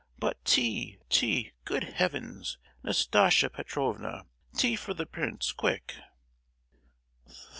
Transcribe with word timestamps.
But, 0.17 0.43
tea! 0.43 0.97
tea! 1.09 1.51
Good 1.63 1.83
Heavens, 1.83 2.57
Nastasia 2.81 3.51
Petrovna, 3.51 4.25
tea 4.57 4.75
for 4.75 4.95
the 4.95 5.05
prince, 5.05 5.51
quick!" 5.51 5.93